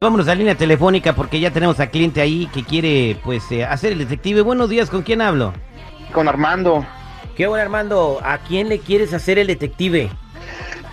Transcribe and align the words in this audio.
Vámonos 0.00 0.28
a 0.28 0.34
línea 0.36 0.54
telefónica 0.54 1.12
porque 1.12 1.40
ya 1.40 1.50
tenemos 1.50 1.80
a 1.80 1.88
cliente 1.88 2.20
ahí 2.20 2.46
que 2.54 2.62
quiere 2.62 3.18
pues 3.24 3.50
eh, 3.50 3.64
hacer 3.64 3.92
el 3.92 3.98
detective. 3.98 4.42
Buenos 4.42 4.70
días, 4.70 4.90
¿con 4.90 5.02
quién 5.02 5.20
hablo? 5.20 5.52
Con 6.12 6.28
Armando. 6.28 6.86
¿Qué 7.34 7.48
bueno 7.48 7.62
Armando? 7.64 8.20
¿A 8.22 8.38
quién 8.38 8.68
le 8.68 8.78
quieres 8.78 9.12
hacer 9.12 9.40
el 9.40 9.48
detective? 9.48 10.08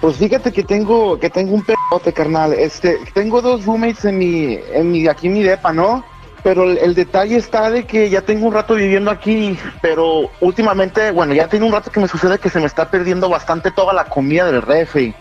Pues 0.02 0.18
fíjate 0.18 0.52
que 0.52 0.64
tengo 0.64 1.20
que 1.20 1.30
tengo 1.30 1.54
un 1.54 1.64
pedote, 1.64 2.14
carnal. 2.14 2.54
Este, 2.54 2.98
tengo 3.14 3.44
dos 3.44 3.64
roommates 3.66 4.06
en 4.06 4.18
mi 4.18 4.58
en 4.74 4.92
mi 4.92 5.08
aquí 5.08 5.28
en 5.28 5.34
mi 5.34 5.44
depa, 5.44 5.72
¿no? 5.72 6.04
Pero 6.42 6.64
el, 6.64 6.80
el 6.80 6.96
detalle 6.96 7.38
está 7.38 7.70
de 7.70 7.86
que 7.86 8.10
ya 8.10 8.22
tengo 8.22 8.48
un 8.48 8.54
rato 8.56 8.74
viviendo 8.74 9.12
aquí, 9.12 9.56
pero 9.84 10.32
últimamente, 10.42 11.12
bueno, 11.12 11.36
ya 11.36 11.48
tiene 11.48 11.68
un 11.68 11.72
rato 11.72 11.92
que 11.92 12.00
me 12.00 12.08
sucede 12.08 12.40
que 12.40 12.50
se 12.50 12.60
me 12.60 12.66
está 12.66 12.90
perdiendo 12.90 13.30
bastante 13.30 13.70
toda 13.70 13.94
la 13.94 14.06
comida 14.06 14.52
del 14.52 14.64
refri. 14.64 15.14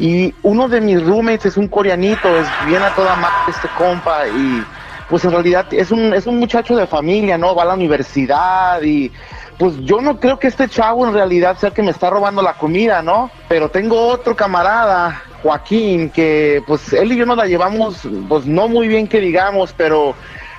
Y 0.00 0.34
uno 0.42 0.66
de 0.66 0.80
mis 0.80 1.04
roommates 1.04 1.44
es 1.44 1.56
un 1.58 1.68
coreanito, 1.68 2.26
es 2.28 2.46
bien 2.66 2.82
a 2.82 2.88
toda 2.94 3.14
madre 3.16 3.50
este 3.50 3.68
compa 3.76 4.26
y 4.26 4.64
pues 5.10 5.24
en 5.26 5.32
realidad 5.32 5.66
es 5.72 5.90
un, 5.90 6.14
es 6.14 6.26
un 6.26 6.38
muchacho 6.38 6.74
de 6.74 6.86
familia, 6.86 7.36
¿no? 7.36 7.54
Va 7.54 7.64
a 7.64 7.66
la 7.66 7.74
universidad 7.74 8.80
y 8.80 9.12
pues 9.58 9.76
yo 9.80 10.00
no 10.00 10.18
creo 10.18 10.38
que 10.38 10.46
este 10.46 10.68
chavo 10.68 11.06
en 11.06 11.12
realidad 11.12 11.58
sea 11.58 11.68
el 11.68 11.74
que 11.74 11.82
me 11.82 11.90
está 11.90 12.08
robando 12.08 12.40
la 12.40 12.54
comida, 12.54 13.02
¿no? 13.02 13.30
Pero 13.46 13.68
tengo 13.68 14.06
otro 14.06 14.34
camarada, 14.34 15.22
Joaquín, 15.42 16.08
que 16.08 16.62
pues 16.66 16.94
él 16.94 17.12
y 17.12 17.16
yo 17.16 17.26
nos 17.26 17.36
la 17.36 17.44
llevamos 17.46 18.08
pues 18.26 18.46
no 18.46 18.68
muy 18.68 18.88
bien 18.88 19.06
que 19.06 19.20
digamos, 19.20 19.74
pero 19.76 20.14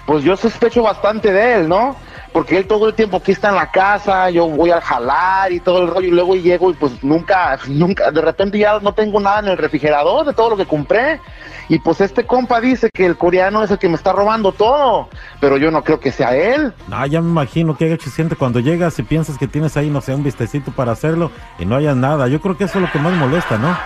pues 0.06 0.24
yo 0.24 0.38
sospecho 0.38 0.84
bastante 0.84 1.34
de 1.34 1.56
él, 1.56 1.68
¿no? 1.68 1.96
Porque 2.34 2.58
él 2.58 2.66
todo 2.66 2.88
el 2.88 2.94
tiempo 2.94 3.18
aquí 3.18 3.34
está 3.34 3.50
en 3.50 3.56
la 3.56 3.72
casa, 3.72 4.30
yo 4.30 4.48
voy 4.48 4.72
al 4.72 4.82
jalar 4.82 5.52
y 5.52 5.60
todo 5.60 5.82
el 5.82 5.88
rollo, 5.90 6.08
y 6.08 6.12
luego 6.12 6.36
llego 6.36 6.72
y 6.72 6.74
pues 6.74 7.04
nunca, 7.04 7.60
nunca, 7.68 8.10
de 8.10 8.22
repente 8.22 8.58
ya 8.58 8.80
no 8.80 8.94
tengo 8.94 9.20
nada 9.20 9.40
en 9.40 9.50
el 9.50 9.58
refrigerador 9.58 10.26
de 10.26 10.34
todo 10.34 10.52
lo 10.52 10.58
que 10.58 10.66
compré. 10.66 11.20
Y 11.68 11.80
pues 11.80 12.02
este 12.02 12.26
compa 12.26 12.60
dice 12.60 12.90
que 12.94 13.06
el 13.06 13.18
coreano 13.18 13.64
es 13.64 13.72
el 13.72 13.78
que 13.78 13.88
me 13.88 13.96
está 13.96 14.12
robando 14.12 14.52
todo, 14.52 15.10
pero 15.40 15.58
yo 15.58 15.72
no 15.72 15.84
creo 15.84 16.00
que 16.00 16.12
sea 16.12 16.36
él. 16.36 16.74
Ah, 16.92 17.08
ya 17.08 17.22
me 17.22 17.30
imagino 17.30 17.78
que 17.78 17.98
se 17.98 18.10
siente 18.10 18.36
cuando 18.36 18.60
llegas 18.60 18.98
y 19.00 19.04
piensas 19.04 19.38
que 19.38 19.48
tienes 19.48 19.78
ahí, 19.78 19.90
no 19.90 20.02
sé, 20.02 20.14
un 20.14 20.24
vistecito 20.24 20.72
para 20.72 20.92
hacerlo 20.92 21.32
y 21.60 21.66
no 21.66 21.76
haya 21.76 21.96
nada. 21.96 22.28
Yo 22.28 22.42
creo 22.42 22.58
que 22.58 22.66
eso 22.66 22.80
es 22.80 22.86
lo 22.86 22.92
que 22.92 23.00
más 23.00 23.14
molesta, 23.14 23.58
¿no? 23.58 23.78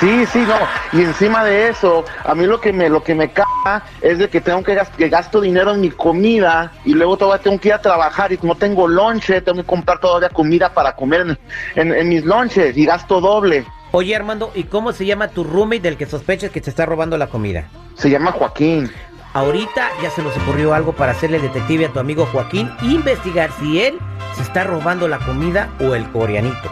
Sí, 0.00 0.26
sí, 0.26 0.40
no. 0.40 0.98
Y 0.98 1.02
encima 1.02 1.42
de 1.42 1.68
eso, 1.68 2.04
a 2.24 2.34
mí 2.34 2.44
lo 2.46 2.60
que 2.60 2.72
me 2.72 2.88
lo 2.90 3.02
que 3.02 3.14
me 3.14 3.30
caga 3.30 3.82
es 4.02 4.18
de 4.18 4.28
que 4.28 4.42
tengo 4.42 4.62
que, 4.62 4.74
gas- 4.74 4.90
que 4.90 5.08
gasto 5.08 5.40
dinero 5.40 5.72
en 5.72 5.80
mi 5.80 5.90
comida 5.90 6.70
y 6.84 6.92
luego 6.92 7.16
todavía 7.16 7.42
tengo 7.42 7.58
que 7.58 7.68
ir 7.68 7.74
a 7.74 7.80
trabajar 7.80 8.30
y 8.32 8.38
no 8.42 8.54
tengo 8.56 8.86
lonche, 8.86 9.40
tengo 9.40 9.58
que 9.62 9.66
comprar 9.66 9.98
todavía 9.98 10.28
comida 10.28 10.68
para 10.74 10.94
comer 10.94 11.22
en, 11.22 11.38
en- 11.76 11.94
en 11.94 12.08
mis 12.10 12.24
lonches 12.26 12.76
y 12.76 12.84
gasto 12.84 13.20
doble. 13.22 13.64
Oye 13.92 14.14
Armando, 14.14 14.52
¿y 14.54 14.64
cómo 14.64 14.92
se 14.92 15.06
llama 15.06 15.28
tu 15.28 15.44
roommate 15.44 15.80
del 15.80 15.96
que 15.96 16.04
sospechas 16.04 16.50
que 16.50 16.60
te 16.60 16.68
está 16.68 16.84
robando 16.84 17.16
la 17.16 17.28
comida? 17.28 17.64
Se 17.94 18.10
llama 18.10 18.32
Joaquín. 18.32 18.90
Ahorita 19.32 19.88
ya 20.02 20.10
se 20.10 20.22
nos 20.22 20.36
ocurrió 20.36 20.74
algo 20.74 20.92
para 20.92 21.12
hacerle 21.12 21.38
detective 21.38 21.86
a 21.86 21.92
tu 21.92 22.00
amigo 22.00 22.26
Joaquín 22.26 22.70
e 22.82 22.86
investigar 22.86 23.50
si 23.60 23.80
él 23.80 23.98
se 24.34 24.42
está 24.42 24.64
robando 24.64 25.08
la 25.08 25.18
comida 25.20 25.70
o 25.80 25.94
el 25.94 26.04
coreanito. 26.10 26.70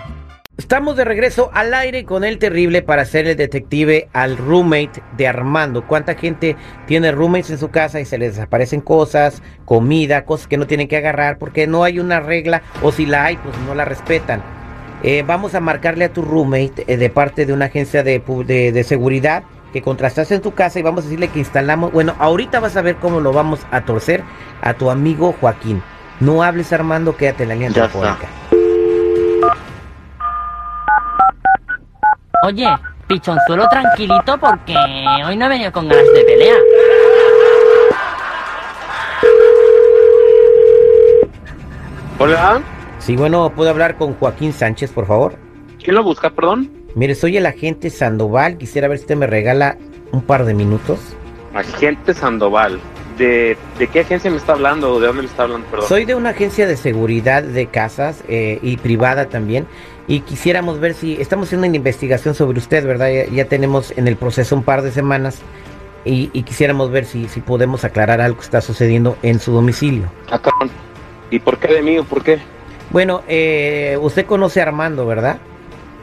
Estamos 0.56 0.96
de 0.96 1.04
regreso 1.04 1.50
al 1.52 1.74
aire 1.74 2.04
con 2.04 2.22
el 2.22 2.38
terrible 2.38 2.80
para 2.80 3.02
hacerle 3.02 3.34
detective 3.34 4.08
al 4.12 4.36
roommate 4.36 5.02
de 5.16 5.26
Armando. 5.26 5.84
¿Cuánta 5.84 6.14
gente 6.14 6.56
tiene 6.86 7.10
roommates 7.10 7.50
en 7.50 7.58
su 7.58 7.70
casa 7.70 7.98
y 8.00 8.04
se 8.04 8.18
les 8.18 8.36
desaparecen 8.36 8.80
cosas, 8.80 9.42
comida, 9.64 10.24
cosas 10.24 10.46
que 10.46 10.56
no 10.56 10.68
tienen 10.68 10.86
que 10.86 10.96
agarrar 10.96 11.38
porque 11.38 11.66
no 11.66 11.82
hay 11.82 11.98
una 11.98 12.20
regla 12.20 12.62
o 12.82 12.92
si 12.92 13.04
la 13.04 13.24
hay 13.24 13.36
pues 13.36 13.56
no 13.66 13.74
la 13.74 13.84
respetan? 13.84 14.42
Eh, 15.02 15.24
vamos 15.26 15.56
a 15.56 15.60
marcarle 15.60 16.04
a 16.04 16.12
tu 16.12 16.22
roommate 16.22 16.84
eh, 16.86 16.96
de 16.96 17.10
parte 17.10 17.46
de 17.46 17.52
una 17.52 17.64
agencia 17.66 18.04
de, 18.04 18.22
de- 18.46 18.70
de 18.70 18.84
seguridad 18.84 19.42
que 19.72 19.82
contrastaste 19.82 20.36
en 20.36 20.40
tu 20.40 20.54
casa 20.54 20.78
y 20.78 20.82
vamos 20.82 21.00
a 21.00 21.04
decirle 21.06 21.28
que 21.28 21.40
instalamos. 21.40 21.90
Bueno, 21.92 22.14
ahorita 22.20 22.60
vas 22.60 22.76
a 22.76 22.82
ver 22.82 22.94
cómo 22.96 23.18
lo 23.18 23.32
vamos 23.32 23.66
a 23.72 23.80
torcer 23.84 24.22
a 24.62 24.74
tu 24.74 24.88
amigo 24.88 25.34
Joaquín. 25.40 25.82
No 26.20 26.44
hables 26.44 26.72
Armando, 26.72 27.16
quédate 27.16 27.42
en 27.42 27.48
la 27.48 27.54
línea 27.56 27.70
telefónica. 27.88 28.28
Oye, 32.44 32.68
pichonzuelo 33.06 33.66
tranquilito 33.70 34.36
porque 34.38 34.76
hoy 35.26 35.36
no 35.36 35.46
he 35.46 35.48
venido 35.48 35.72
con 35.72 35.88
ganas 35.88 36.12
de 36.12 36.24
pelea. 36.24 36.56
Hola, 42.18 42.62
Sí, 42.98 43.16
bueno, 43.16 43.50
¿puedo 43.54 43.70
hablar 43.70 43.96
con 43.96 44.14
Joaquín 44.14 44.52
Sánchez, 44.52 44.90
por 44.92 45.06
favor? 45.06 45.36
¿quién 45.82 45.96
lo 45.96 46.02
busca, 46.02 46.30
perdón? 46.30 46.70
Mire, 46.94 47.14
soy 47.14 47.36
el 47.36 47.44
agente 47.44 47.90
Sandoval. 47.90 48.56
Quisiera 48.56 48.88
ver 48.88 48.96
si 48.98 49.04
usted 49.04 49.16
me 49.16 49.26
regala 49.26 49.76
un 50.12 50.22
par 50.22 50.44
de 50.46 50.54
minutos. 50.54 50.98
Agente 51.54 52.14
Sandoval. 52.14 52.80
¿De, 53.18 53.56
de 53.78 53.86
qué 53.88 54.00
agencia 54.00 54.30
me 54.30 54.38
está 54.38 54.52
hablando? 54.54 54.98
¿De 54.98 55.06
dónde 55.06 55.22
me 55.22 55.28
está 55.28 55.42
hablando, 55.44 55.66
perdón? 55.68 55.88
Soy 55.88 56.04
de 56.04 56.14
una 56.14 56.30
agencia 56.30 56.66
de 56.66 56.76
seguridad 56.76 57.42
de 57.42 57.66
casas 57.66 58.24
eh, 58.28 58.58
y 58.62 58.76
privada 58.78 59.26
también. 59.28 59.66
Y 60.06 60.20
quisiéramos 60.20 60.80
ver 60.80 60.94
si 60.94 61.20
estamos 61.20 61.48
haciendo 61.48 61.66
una 61.66 61.76
investigación 61.76 62.34
sobre 62.34 62.58
usted, 62.58 62.86
¿verdad? 62.86 63.10
Ya, 63.10 63.26
ya 63.26 63.44
tenemos 63.46 63.92
en 63.96 64.06
el 64.06 64.16
proceso 64.16 64.54
un 64.54 64.62
par 64.62 64.82
de 64.82 64.90
semanas. 64.90 65.38
Y, 66.04 66.28
y 66.34 66.42
quisiéramos 66.42 66.90
ver 66.90 67.06
si, 67.06 67.28
si 67.28 67.40
podemos 67.40 67.84
aclarar 67.84 68.20
algo 68.20 68.36
que 68.38 68.44
está 68.44 68.60
sucediendo 68.60 69.16
en 69.22 69.40
su 69.40 69.52
domicilio. 69.52 70.10
Ah. 70.30 70.40
¿Y 71.30 71.38
por 71.38 71.58
qué 71.58 71.68
de 71.68 71.82
mí 71.82 71.98
o 71.98 72.04
por 72.04 72.22
qué? 72.22 72.38
Bueno, 72.90 73.22
eh, 73.26 73.98
usted 74.00 74.26
conoce 74.26 74.60
a 74.60 74.64
Armando, 74.64 75.06
¿verdad? 75.06 75.38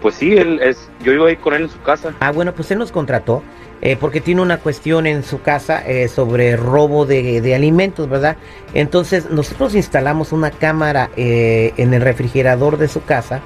Pues 0.01 0.15
sí, 0.15 0.33
él 0.35 0.59
es, 0.63 0.89
yo 1.03 1.13
iba 1.13 1.27
a 1.27 1.31
ir 1.31 1.37
con 1.37 1.53
él 1.53 1.63
en 1.63 1.69
su 1.69 1.79
casa. 1.81 2.15
Ah, 2.19 2.31
bueno, 2.31 2.53
pues 2.53 2.71
él 2.71 2.79
nos 2.79 2.91
contrató 2.91 3.43
eh, 3.81 3.95
porque 3.99 4.19
tiene 4.19 4.41
una 4.41 4.57
cuestión 4.57 5.05
en 5.05 5.23
su 5.23 5.41
casa 5.41 5.87
eh, 5.87 6.07
sobre 6.07 6.55
robo 6.57 7.05
de, 7.05 7.39
de 7.41 7.55
alimentos, 7.55 8.09
¿verdad? 8.09 8.37
Entonces 8.73 9.29
nosotros 9.29 9.75
instalamos 9.75 10.31
una 10.31 10.49
cámara 10.49 11.11
eh, 11.15 11.73
en 11.77 11.93
el 11.93 12.01
refrigerador 12.01 12.77
de 12.77 12.87
su 12.87 13.03
casa 13.03 13.41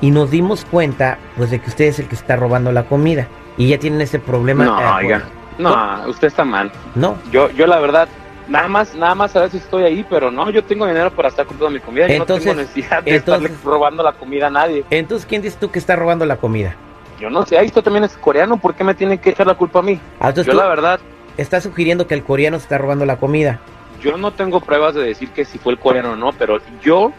y 0.00 0.10
nos 0.10 0.30
dimos 0.30 0.64
cuenta, 0.64 1.18
pues, 1.36 1.50
de 1.50 1.60
que 1.60 1.68
usted 1.68 1.84
es 1.86 1.98
el 1.98 2.08
que 2.08 2.14
está 2.14 2.36
robando 2.36 2.72
la 2.72 2.84
comida 2.84 3.28
y 3.56 3.68
ya 3.68 3.78
tienen 3.78 4.00
ese 4.00 4.18
problema. 4.18 4.64
No, 4.64 4.80
eh, 4.80 5.04
oiga. 5.04 5.22
No, 5.58 6.08
usted 6.08 6.28
está 6.28 6.44
mal. 6.44 6.70
No. 6.94 7.18
Yo, 7.30 7.50
yo 7.50 7.66
la 7.66 7.78
verdad, 7.80 8.08
nada 8.48 8.68
más, 8.68 8.94
nada 8.94 9.14
más 9.14 9.36
a 9.36 9.40
ver 9.40 9.50
si 9.50 9.58
estoy 9.58 9.82
ahí, 9.84 10.06
pero 10.08 10.30
no, 10.30 10.48
yo 10.50 10.64
tengo 10.64 10.86
dinero 10.86 11.10
para 11.10 11.28
estar 11.28 11.44
comprando 11.44 11.74
mi 11.74 11.80
comida. 11.80 12.06
Yo 12.08 12.14
Entonces- 12.14 12.46
no 12.46 12.52
tengo 12.52 12.62
necesidad 12.62 13.02
de 13.02 13.16
entonces- 13.16 13.50
estarle 13.50 13.64
robando 13.70 14.02
la 14.02 14.12
comida 14.12 14.46
a 14.46 14.50
nadie. 14.50 14.84
Entonces, 14.90 15.26
¿quién 15.26 15.42
dices 15.42 15.58
tú 15.60 15.70
que 15.70 15.78
está 15.78 15.96
robando 15.96 16.24
la 16.24 16.36
comida? 16.36 16.74
Yo 17.18 17.28
no 17.28 17.44
sé, 17.44 17.58
ahí 17.58 17.66
esto 17.66 17.82
también 17.82 18.04
es 18.04 18.16
coreano, 18.16 18.56
¿por 18.56 18.74
qué 18.74 18.82
me 18.82 18.94
tienen 18.94 19.18
que 19.18 19.30
echar 19.30 19.46
la 19.46 19.54
culpa 19.54 19.80
a 19.80 19.82
mí? 19.82 20.00
Ah, 20.20 20.30
Yo 20.32 20.54
la 20.54 20.66
verdad, 20.68 20.98
estás 21.36 21.64
sugiriendo 21.64 22.06
que 22.06 22.14
el 22.14 22.22
coreano 22.24 22.56
se 22.58 22.62
está 22.62 22.78
robando 22.78 23.04
la 23.04 23.16
comida. 23.18 23.60
yo 24.02 24.16
no 24.16 24.30
tengo 24.32 24.60
pruebas 24.60 24.94
de 24.94 25.02
decir 25.02 25.28
que 25.28 25.44
si 25.44 25.58
fue 25.58 25.74
el 25.74 25.78
coreano 25.78 26.12
o 26.12 26.16
no, 26.16 26.32
pero 26.32 26.58
yo 26.82 27.12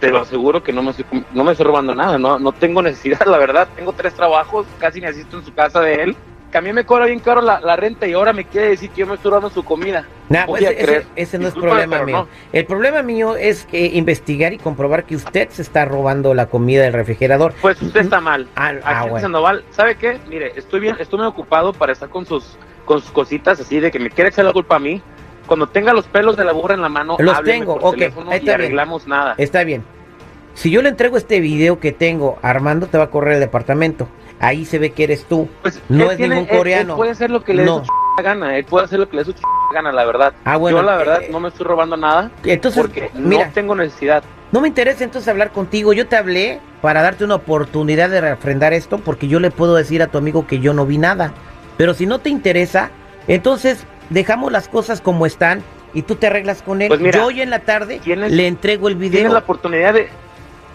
te 0.00 0.10
lo 0.10 0.20
aseguro 0.20 0.62
que 0.62 0.72
no 0.72 0.82
me 0.82 0.90
estoy, 0.90 1.04
no 1.32 1.44
me 1.44 1.52
estoy 1.52 1.66
robando 1.66 1.94
nada, 1.94 2.18
no, 2.18 2.38
no 2.38 2.52
tengo 2.52 2.82
necesidad, 2.82 3.20
la 3.26 3.38
verdad, 3.38 3.68
tengo 3.76 3.92
tres 3.92 4.14
trabajos, 4.14 4.66
casi 4.78 5.00
me 5.00 5.08
asisto 5.08 5.38
en 5.38 5.44
su 5.44 5.52
casa 5.54 5.80
de 5.80 6.02
él, 6.02 6.16
que 6.50 6.56
a 6.56 6.60
mí 6.62 6.72
me 6.72 6.84
cobra 6.86 7.04
bien 7.04 7.20
caro 7.20 7.42
la, 7.42 7.60
la 7.60 7.76
renta 7.76 8.06
y 8.06 8.14
ahora 8.14 8.32
me 8.32 8.44
quiere 8.46 8.70
decir 8.70 8.88
que 8.90 9.00
yo 9.00 9.06
me 9.06 9.14
estoy 9.14 9.30
robando 9.30 9.50
su 9.50 9.62
comida. 9.64 10.06
Nah, 10.30 10.46
pues 10.46 10.62
ese, 10.62 10.76
creer. 10.76 11.06
ese 11.14 11.38
no 11.38 11.46
es 11.48 11.54
Discúlpame, 11.54 11.86
problema 11.86 12.06
mío. 12.06 12.16
no. 12.20 12.28
El 12.52 12.64
problema 12.64 13.02
mío 13.02 13.36
es 13.36 13.66
que 13.66 13.84
investigar 13.86 14.54
y 14.54 14.58
comprobar 14.58 15.04
que 15.04 15.16
usted 15.16 15.50
se 15.50 15.60
está 15.60 15.84
robando 15.84 16.32
la 16.32 16.46
comida 16.46 16.82
del 16.84 16.94
refrigerador. 16.94 17.52
Pues 17.60 17.80
usted 17.82 18.00
está 18.00 18.20
mal. 18.22 18.48
Ah, 18.56 18.72
ah, 18.82 18.90
Aquí 18.92 19.04
en 19.04 19.10
bueno. 19.10 19.22
Sandoval, 19.22 19.64
¿sabe 19.72 19.96
qué? 19.96 20.18
Mire, 20.28 20.52
estoy 20.56 20.80
bien, 20.80 20.96
estoy 20.98 21.18
muy 21.18 21.28
ocupado 21.28 21.74
para 21.74 21.92
estar 21.92 22.08
con 22.08 22.24
sus, 22.24 22.56
con 22.86 23.02
sus 23.02 23.10
cositas 23.10 23.60
así 23.60 23.78
de 23.78 23.90
que 23.90 23.98
me 23.98 24.08
quiere 24.08 24.30
echar 24.30 24.46
la 24.46 24.52
culpa 24.54 24.76
a 24.76 24.78
mí. 24.78 25.02
Cuando 25.48 25.66
tenga 25.66 25.92
los 25.92 26.06
pelos 26.06 26.36
de 26.36 26.44
la 26.44 26.52
burra 26.52 26.74
en 26.74 26.82
la 26.82 26.88
mano, 26.88 27.16
Los 27.18 27.42
tengo, 27.42 27.74
por 27.78 27.88
ok, 27.88 27.94
teléfono 27.94 28.30
y 28.30 28.34
está 28.34 28.44
bien. 28.44 28.54
arreglamos 28.60 29.08
nada. 29.08 29.34
Está 29.38 29.64
bien. 29.64 29.82
Si 30.54 30.70
yo 30.70 30.82
le 30.82 30.90
entrego 30.90 31.16
este 31.16 31.40
video 31.40 31.80
que 31.80 31.90
tengo, 31.90 32.38
Armando 32.42 32.86
te 32.86 32.98
va 32.98 33.04
a 33.04 33.10
correr 33.10 33.34
el 33.34 33.40
departamento. 33.40 34.08
Ahí 34.40 34.64
se 34.64 34.78
ve 34.78 34.90
que 34.92 35.04
eres 35.04 35.24
tú. 35.24 35.48
Pues, 35.62 35.80
No 35.88 36.10
es 36.10 36.16
tiene- 36.16 36.36
ningún 36.36 36.56
coreano. 36.56 36.92
Él 36.92 36.96
puede 36.96 37.10
hacer 37.12 37.30
lo 37.30 37.42
que 37.42 37.54
le 37.54 37.62
dé 37.62 37.66
No. 37.66 37.78
su 37.84 37.90
ch- 37.90 38.22
gana. 38.22 38.56
Él 38.56 38.64
puede 38.64 38.84
hacer 38.84 38.98
lo 39.00 39.08
que 39.08 39.16
le 39.16 39.22
dé 39.24 39.26
su 39.26 39.32
ch- 39.32 39.42
gana, 39.74 39.90
la 39.90 40.04
verdad. 40.04 40.32
Ah, 40.44 40.56
bueno, 40.56 40.78
Yo, 40.78 40.82
la 40.84 40.96
verdad, 40.96 41.22
eh, 41.22 41.28
no 41.32 41.40
me 41.40 41.48
estoy 41.48 41.66
robando 41.66 41.96
nada 41.96 42.30
Entonces, 42.44 42.80
porque 42.80 43.10
mira, 43.14 43.46
no 43.46 43.52
tengo 43.52 43.74
necesidad. 43.74 44.22
no 44.52 44.60
me 44.60 44.68
interesa 44.68 45.02
entonces 45.04 45.28
hablar 45.28 45.50
contigo. 45.52 45.92
Yo 45.92 46.06
te 46.06 46.16
hablé 46.16 46.60
para 46.82 47.02
darte 47.02 47.24
una 47.24 47.36
oportunidad 47.36 48.10
de 48.10 48.20
refrendar 48.20 48.72
esto 48.74 48.98
porque 48.98 49.28
yo 49.28 49.40
le 49.40 49.50
puedo 49.50 49.74
decir 49.76 50.02
a 50.02 50.08
tu 50.08 50.18
amigo 50.18 50.46
que 50.46 50.58
yo 50.60 50.74
no 50.74 50.86
vi 50.86 50.98
nada. 50.98 51.32
Pero 51.76 51.94
si 51.94 52.06
no 52.06 52.18
te 52.18 52.28
interesa, 52.30 52.90
entonces 53.28 53.84
dejamos 54.10 54.52
las 54.52 54.68
cosas 54.68 55.00
como 55.00 55.26
están 55.26 55.62
y 55.94 56.02
tú 56.02 56.16
te 56.16 56.26
arreglas 56.26 56.62
con 56.62 56.82
él. 56.82 56.88
Pues 56.88 57.00
mira, 57.00 57.18
yo 57.18 57.26
hoy 57.26 57.40
en 57.40 57.50
la 57.50 57.60
tarde 57.60 58.00
tienes- 58.02 58.32
le 58.32 58.46
entrego 58.46 58.88
el 58.88 58.94
Tienes 58.98 59.12
video. 59.12 59.32
la 59.32 59.38
oportunidad 59.40 59.94
de... 59.94 60.08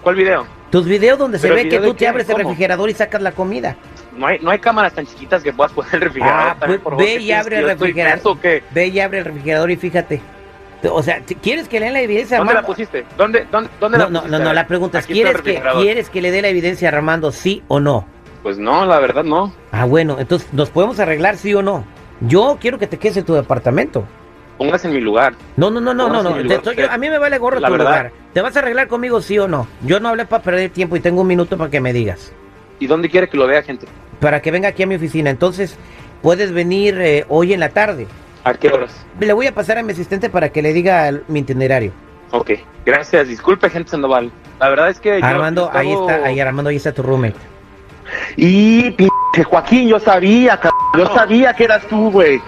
¿Cuál 0.01 0.15
video? 0.15 0.45
Tus 0.69 0.85
videos 0.85 1.17
donde 1.19 1.37
se 1.37 1.43
¿Pero 1.47 1.55
ve 1.55 1.69
que 1.69 1.79
tú 1.79 1.93
te 1.93 2.07
abres 2.07 2.27
el 2.29 2.35
refrigerador 2.35 2.89
y 2.89 2.93
sacas 2.93 3.21
la 3.21 3.31
comida. 3.31 3.75
No 4.17 4.27
hay, 4.27 4.39
no 4.39 4.49
hay 4.51 4.59
cámaras 4.59 4.93
tan 4.93 5.05
chiquitas 5.05 5.41
que 5.43 5.53
puedas 5.53 5.71
poner 5.71 5.95
el 5.95 6.01
refrigerador. 6.01 6.41
Ah, 6.49 6.55
también, 6.59 6.81
pues, 6.81 6.93
por 6.95 6.97
ve 6.97 7.15
¿qué 7.17 7.21
y 7.21 7.31
abre 7.31 7.59
el 7.59 7.65
refrigerador. 7.67 8.37
Ve 8.71 8.87
y 8.87 8.99
abre 8.99 9.19
el 9.19 9.25
refrigerador 9.25 9.71
y 9.71 9.75
fíjate. 9.75 10.21
O 10.91 11.01
sea, 11.01 11.21
¿t- 11.21 11.35
¿quieres 11.35 11.69
que 11.69 11.79
le 11.79 11.85
den 11.85 11.93
la 11.93 12.01
evidencia 12.01 12.35
a 12.37 12.39
¿Dónde 12.39 12.53
la 12.53 12.59
Armando? 12.59 12.75
pusiste? 12.75 13.05
¿Dónde, 13.17 13.47
dónde, 13.51 13.69
dónde 13.79 13.97
No, 13.97 14.03
la 14.05 14.09
no, 14.09 14.19
pusiste? 14.19 14.37
no, 14.39 14.43
no, 14.45 14.53
la 14.53 14.67
pregunta 14.67 14.99
es, 14.99 15.05
¿quieres 15.05 15.31
que, 15.31 15.37
refrigerador. 15.37 15.81
¿quieres 15.83 16.09
que 16.09 16.21
le 16.21 16.31
dé 16.31 16.41
la 16.41 16.49
evidencia 16.49 16.89
a 16.89 16.91
Armando 16.91 17.31
sí 17.31 17.63
o 17.69 17.79
no? 17.79 18.05
Pues 18.43 18.57
no, 18.57 18.85
la 18.85 18.99
verdad 18.99 19.23
no. 19.23 19.53
Ah, 19.71 19.85
bueno, 19.85 20.17
entonces 20.19 20.51
nos 20.53 20.69
podemos 20.69 20.99
arreglar 20.99 21.37
sí 21.37 21.53
o 21.53 21.61
no. 21.61 21.85
Yo 22.27 22.57
quiero 22.59 22.77
que 22.79 22.87
te 22.87 22.97
quedes 22.97 23.17
en 23.17 23.25
tu 23.25 23.33
departamento. 23.33 24.05
Póngase 24.57 24.87
en 24.87 24.93
mi 24.93 25.01
lugar. 25.01 25.33
No, 25.57 25.69
no, 25.71 25.81
no, 25.81 25.93
no, 25.93 26.07
no, 26.07 26.21
Póngase 26.23 26.43
no. 26.43 26.47
Te 26.49 26.55
estoy- 26.55 26.85
a 26.89 26.97
mí 26.97 27.09
me 27.09 27.17
vale 27.17 27.37
gorro 27.37 27.59
La 27.59 27.67
tu 27.67 27.73
verdad. 27.73 27.85
lugar. 27.89 28.11
¿Te 28.33 28.41
vas 28.41 28.55
a 28.55 28.59
arreglar 28.59 28.87
conmigo 28.87 29.21
sí 29.21 29.37
o 29.39 29.47
no? 29.47 29.67
Yo 29.81 29.99
no 29.99 30.09
hablé 30.09 30.25
para 30.25 30.43
perder 30.43 30.69
tiempo 30.69 30.95
y 30.95 30.99
tengo 30.99 31.21
un 31.21 31.27
minuto 31.27 31.57
para 31.57 31.69
que 31.69 31.81
me 31.81 31.91
digas. 31.91 32.31
¿Y 32.79 32.87
dónde 32.87 33.09
quiere 33.09 33.27
que 33.29 33.37
lo 33.37 33.47
vea, 33.47 33.61
gente? 33.63 33.87
Para 34.19 34.41
que 34.41 34.51
venga 34.51 34.69
aquí 34.69 34.83
a 34.83 34.87
mi 34.87 34.95
oficina. 34.95 35.29
Entonces, 35.29 35.77
puedes 36.21 36.51
venir 36.51 36.99
eh, 37.01 37.25
hoy 37.29 37.53
en 37.53 37.59
la 37.59 37.69
tarde. 37.69 38.07
¿A 38.43 38.53
qué 38.53 38.69
horas? 38.69 38.93
Le 39.19 39.33
voy 39.33 39.47
a 39.47 39.53
pasar 39.53 39.77
a 39.77 39.83
mi 39.83 39.91
asistente 39.93 40.29
para 40.29 40.49
que 40.49 40.61
le 40.61 40.71
diga 40.73 41.07
el- 41.09 41.23
mi 41.27 41.39
itinerario. 41.39 41.91
Ok, 42.31 42.51
gracias. 42.85 43.27
Disculpe, 43.27 43.69
gente 43.69 43.89
Sandoval. 43.91 44.31
La 44.59 44.69
verdad 44.69 44.89
es 44.89 44.99
que. 44.99 45.19
yo- 45.19 45.25
Armando, 45.25 45.69
yo 45.71 45.77
ahí 45.77 45.91
estaba- 45.91 46.13
está, 46.15 46.27
ahí 46.27 46.39
Armando, 46.39 46.69
ahí 46.69 46.75
está 46.77 46.91
tu 46.91 47.03
roommate. 47.03 47.35
Y 48.37 48.95
pinche 49.33 49.43
Joaquín, 49.49 49.87
yo 49.87 49.99
sabía, 49.99 50.57
cabrón, 50.57 50.79
yo 50.97 51.13
sabía 51.13 51.53
que 51.53 51.63
eras 51.63 51.85
tú, 51.87 52.11
güey. 52.11 52.41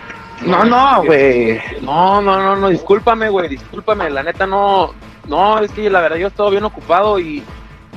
No, 0.45 0.63
no, 0.63 1.03
güey. 1.03 1.59
No, 1.81 2.21
no, 2.21 2.37
no, 2.37 2.55
no, 2.55 2.69
discúlpame, 2.69 3.29
güey, 3.29 3.49
discúlpame. 3.49 4.09
La 4.09 4.21
neta 4.21 4.45
no. 4.45 4.93
No, 5.27 5.59
es 5.59 5.71
que 5.71 5.89
la 5.89 6.01
verdad 6.01 6.17
yo 6.17 6.27
estaba 6.27 6.49
bien 6.51 6.63
ocupado 6.63 7.19
y. 7.19 7.43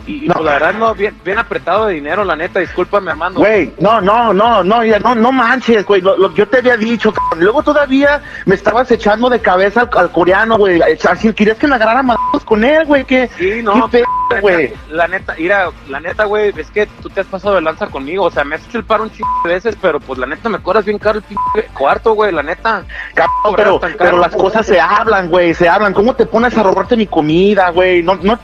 Y 0.08 0.26
No. 0.26 0.34
pues, 0.34 0.46
la 0.46 0.52
verdad 0.52 0.74
no, 0.74 0.94
bien, 0.94 1.14
bien 1.22 1.38
apretado 1.38 1.86
de 1.86 1.94
dinero, 1.94 2.24
la 2.24 2.34
neta, 2.34 2.60
discúlpame, 2.60 3.10
Armando. 3.10 3.40
Güey, 3.40 3.74
no, 3.78 4.00
no, 4.00 4.32
no, 4.32 4.64
no, 4.64 4.82
ya, 4.82 4.98
no, 5.00 5.14
no 5.14 5.30
manches, 5.32 5.84
güey. 5.84 6.00
Lo, 6.00 6.16
lo- 6.16 6.32
yo 6.34 6.48
te 6.48 6.58
había 6.58 6.76
dicho, 6.78 7.12
cabrón. 7.12 7.44
Luego 7.44 7.62
todavía 7.62 8.22
me 8.46 8.54
estabas 8.54 8.90
echando 8.90 9.28
de 9.28 9.40
cabeza 9.40 9.82
al, 9.82 9.90
al 9.98 10.10
coreano, 10.10 10.56
güey. 10.56 10.80
Así, 11.08 11.32
querías 11.34 11.58
que 11.58 11.66
me 11.66 11.74
agarrara 11.74 12.02
madrazos 12.02 12.42
con 12.44 12.64
él, 12.64 12.86
güey. 12.86 13.04
¿Qué, 13.04 13.28
Sí, 13.36 13.60
no, 13.62 13.88
qué 13.90 14.02
pedo, 14.30 14.40
güey? 14.40 14.72
La 14.90 15.06
neta, 15.08 15.34
mira, 15.38 15.68
la 15.88 16.00
neta, 16.00 16.24
güey, 16.24 16.54
es 16.56 16.70
que 16.70 16.86
tú 17.02 17.10
te 17.10 17.20
has 17.20 17.26
pasado 17.26 17.56
de 17.56 17.60
lanza 17.60 17.86
conmigo, 17.88 18.24
o 18.24 18.30
sea, 18.30 18.44
me 18.44 18.54
has 18.54 18.66
hecho 18.66 18.78
el 18.78 18.84
paro 18.84 19.02
un 19.04 19.10
chingo 19.10 19.28
de 19.44 19.50
veces, 19.54 19.76
pero 19.80 20.00
pues 20.00 20.18
la 20.18 20.26
neta 20.26 20.48
me 20.48 20.58
cobras 20.58 20.86
bien 20.86 20.98
caro 20.98 21.18
el 21.18 21.24
pinche 21.24 21.68
cuarto, 21.74 22.14
güey, 22.14 22.32
la 22.32 22.42
neta. 22.42 22.82
Cabrón, 23.14 23.54
pero, 23.56 23.80
pero 23.98 24.18
las 24.18 24.34
cosas 24.34 24.64
se 24.66 24.80
hablan, 24.80 25.28
güey, 25.28 25.52
se 25.52 25.68
hablan. 25.68 25.92
¿Cómo 25.92 26.14
te 26.14 26.24
pones 26.24 26.56
a 26.56 26.62
robarte 26.62 26.96
mi 26.96 27.06
comida, 27.06 27.68
güey? 27.70 28.02
No, 28.02 28.16
no 28.22 28.38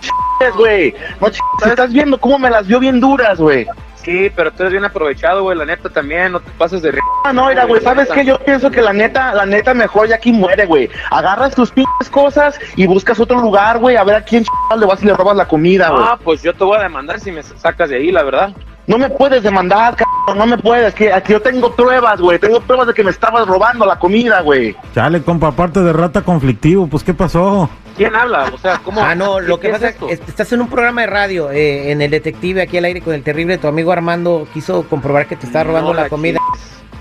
chingues, 0.45 0.57
güey. 0.57 0.95
No 1.21 1.29
chingues. 1.29 1.67
Estás 1.67 1.93
viendo 1.93 2.19
cómo 2.19 2.39
me 2.39 2.51
las 2.51 2.67
dio 2.67 2.79
bien 2.81 3.01
duras, 3.01 3.39
güey. 3.39 3.67
Sí, 4.05 4.31
pero 4.37 4.51
tú 4.51 4.65
eres 4.65 4.73
bien 4.73 4.85
aprovechado, 4.85 5.43
güey, 5.45 5.57
la 5.57 5.65
neta 5.65 5.89
también, 5.89 6.33
no 6.33 6.41
te 6.41 6.51
pases 6.59 6.83
de. 6.83 6.93
Ah, 7.25 7.33
no, 7.33 7.49
mira, 7.49 7.65
güey, 7.65 7.81
¿sabes 7.81 8.07
qué? 8.11 8.23
Yo 8.23 8.39
pienso 8.39 8.71
que 8.71 8.83
la 8.83 8.93
neta, 8.93 9.33
la 9.35 9.47
neta 9.47 9.73
mejor 9.73 10.09
ya 10.09 10.17
aquí 10.17 10.31
muere, 10.31 10.67
güey. 10.67 10.91
Agarras 11.11 11.55
tus 11.55 11.71
pinches 11.71 12.11
cosas 12.11 12.61
y 12.77 12.87
buscas 12.87 13.19
otro 13.19 13.41
lugar, 13.41 13.79
güey, 13.79 13.97
a 13.97 14.05
ver 14.05 14.17
a 14.17 14.21
quién 14.21 14.45
ch... 14.45 14.49
le 14.79 14.85
vas 14.85 15.03
y 15.03 15.07
le 15.07 15.15
robas 15.15 15.37
la 15.37 15.49
comida, 15.49 15.89
güey. 15.89 16.05
Ah, 16.07 16.19
pues 16.23 16.43
yo 16.43 16.53
te 16.53 16.65
voy 16.65 16.77
a 16.77 16.83
demandar 16.83 17.19
si 17.19 17.33
me 17.33 17.43
sacas 17.43 17.89
de 17.89 17.97
ahí, 17.97 18.13
la 18.13 18.25
verdad. 18.25 18.55
No 18.87 18.99
me 18.99 19.09
puedes 19.09 19.43
demandar, 19.43 19.97
cabrón, 19.97 20.39
no 20.39 20.55
me 20.55 20.59
puedes. 20.59 20.93
Que 20.93 21.11
aquí 21.11 21.33
yo 21.33 21.41
tengo 21.41 21.75
pruebas, 21.75 22.21
güey. 22.21 22.39
Tengo 22.39 22.61
pruebas 22.61 22.89
de 22.89 22.93
que 22.93 23.05
me 23.05 23.11
estabas 23.11 23.49
robando 23.49 23.87
la 23.87 23.99
comida, 23.99 24.43
güey. 24.43 24.77
Chale, 24.95 25.23
compa, 25.23 25.47
aparte 25.47 25.81
de 25.81 25.95
rata 25.95 26.21
conflictivo, 26.21 26.87
pues 26.87 27.03
¿qué 27.03 27.15
pasó? 27.15 27.71
¿Quién 27.97 28.15
habla? 28.17 28.51
O 28.53 28.59
sea, 28.59 28.79
¿cómo? 28.79 29.01
Ah, 29.03 29.15
no, 29.15 29.39
lo 29.41 29.59
¿qué 29.61 29.69
que 29.69 29.73
pasa 29.73 29.89
es 29.91 29.97
que 29.97 30.13
estás 30.13 30.53
en 30.53 30.61
un 30.61 30.69
programa 30.69 31.03
de 31.03 31.07
radio, 31.07 31.51
eh, 31.51 31.93
en 31.93 32.03
el 32.03 32.11
detective 32.11 32.63
aquí 32.63 32.77
al 32.79 32.85
aire 32.87 33.01
con 33.01 33.15
el 33.15 33.23
terrible. 33.23 33.57
Tu 33.59 33.69
amigo 33.69 33.93
Armando 33.93 34.47
quiso 34.53 34.83
comprobar 34.89 35.27
que 35.27 35.37
te 35.37 35.47
estaba 35.47 35.65
robando 35.65 35.95
No 35.95 36.01
la 36.03 36.09
comida. 36.09 36.39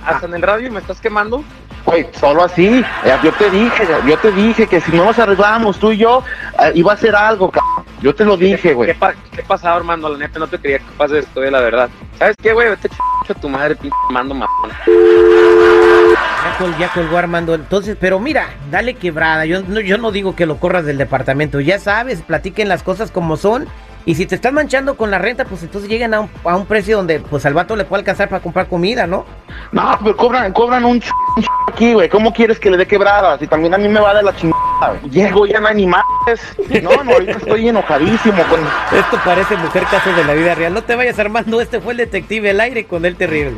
Hasta 0.06 0.26
en 0.28 0.34
el 0.36 0.42
radio 0.42 0.72
me 0.72 0.80
estás 0.82 1.00
quemando. 1.00 1.44
Güey, 1.86 2.08
solo 2.14 2.44
así. 2.44 2.84
Eh, 3.06 3.18
Yo 3.24 3.32
te 3.34 3.50
dije, 3.50 3.88
yo 4.08 4.18
te 4.18 4.32
dije 4.32 4.68
que 4.68 4.80
si 4.82 4.92
no 4.92 5.06
nos 5.06 5.18
arreglábamos 5.20 5.80
tú 5.80 5.92
y 5.92 5.98
yo, 5.98 6.24
eh, 6.64 6.72
iba 6.76 6.94
a 6.94 6.98
ser 6.98 7.16
algo, 7.16 7.50
cabrón. 7.52 7.86
Yo 8.02 8.14
te 8.14 8.24
lo 8.26 8.36
dije, 8.38 8.70
¿Qué, 8.70 8.74
güey. 8.74 8.94
pa- 8.94 9.14
¿Qué 9.34 9.44
pasaba, 9.44 9.78
Armando? 9.78 10.10
La 10.10 10.18
neta, 10.18 10.38
no 10.40 10.48
te 10.48 10.58
creía 10.60 10.80
capaz 10.80 11.08
de 11.08 11.20
esto, 11.20 11.40
de 11.40 11.50
la 11.52 11.62
verdad. 11.62 11.90
¿Sabes 12.20 12.36
qué, 12.42 12.52
güey? 12.54 12.70
Vete 12.70 12.90
ch 12.90 13.32
a 13.32 13.34
tu 13.34 13.48
madre, 13.50 13.76
pinche 13.78 13.96
mando 14.12 14.34
mamón. 14.36 14.72
Ya, 16.44 16.58
col- 16.58 16.78
ya 16.78 16.90
colgó 16.90 17.18
Armando. 17.18 17.56
Entonces, 17.56 17.98
pero 18.00 18.20
mira, 18.20 18.48
dale 18.70 18.96
quebrada. 18.96 19.46
Yo 19.46 19.62
no, 19.62 19.80
yo 19.80 19.98
no 19.98 20.12
digo 20.12 20.36
que 20.36 20.46
lo 20.46 20.58
corras 20.58 20.86
del 20.86 20.98
departamento. 20.98 21.60
Ya 21.60 21.80
sabes, 21.80 22.22
platiquen 22.22 22.68
las 22.70 22.84
cosas 22.84 23.12
como 23.12 23.38
son. 23.38 23.68
Y 24.06 24.16
si 24.16 24.26
te 24.26 24.36
estás 24.36 24.52
manchando 24.52 24.98
con 24.98 25.12
la 25.12 25.18
renta, 25.18 25.46
pues 25.46 25.64
entonces 25.64 25.90
lleguen 25.90 26.14
a 26.14 26.20
un, 26.20 26.30
a 26.44 26.58
un 26.58 26.66
precio 26.66 26.98
donde 26.98 27.22
pues 27.22 27.46
al 27.46 27.54
vato 27.54 27.78
le 27.78 27.86
puede 27.86 28.02
alcanzar 28.02 28.28
para 28.28 28.42
comprar 28.44 28.68
comida, 28.68 29.08
¿no? 29.08 29.26
No, 29.72 29.98
pero 30.04 30.18
cobran, 30.18 30.52
cobran 30.52 30.84
un 30.84 31.00
ch... 31.00 31.10
un 31.38 31.44
ch- 31.44 31.48
aquí, 31.72 31.94
güey. 31.94 32.10
¿Cómo 32.10 32.34
quieres 32.34 32.60
que 32.60 32.70
le 32.70 32.76
dé 32.76 32.86
quebradas? 32.86 33.42
Y 33.42 33.48
también 33.48 33.74
a 33.74 33.78
mí 33.78 33.88
me 33.88 34.02
va 34.02 34.14
de 34.14 34.24
la 34.24 34.36
chingada, 34.36 34.98
güey. 35.00 35.10
Llego 35.10 35.46
ya 35.46 35.62
no 35.62 35.70
más. 35.88 36.04
No, 36.84 37.02
no, 37.06 37.12
ahorita 37.14 37.32
estoy 37.38 37.70
enojadísimo 37.70 38.44
con... 38.44 38.60
Esto 39.00 39.18
parece 39.24 39.56
mujer 39.56 39.84
caso 39.90 40.12
de 40.14 40.26
la 40.26 40.34
vida 40.34 40.54
real. 40.54 40.74
No 40.74 40.84
te 40.84 40.98
vayas 40.98 41.18
armando, 41.20 41.62
este 41.62 41.80
fue 41.80 41.94
el 41.94 41.98
detective 42.00 42.50
el 42.50 42.60
aire 42.60 42.86
con 42.86 43.06
el 43.06 43.16
terrible. 43.16 43.56